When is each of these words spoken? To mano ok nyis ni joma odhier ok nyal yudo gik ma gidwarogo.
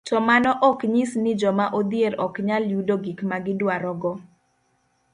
To 0.07 0.15
mano 0.27 0.51
ok 0.69 0.79
nyis 0.93 1.11
ni 1.21 1.31
joma 1.41 1.65
odhier 1.79 2.13
ok 2.25 2.33
nyal 2.47 2.63
yudo 2.71 2.95
gik 3.03 3.19
ma 3.29 3.37
gidwarogo. 3.45 4.11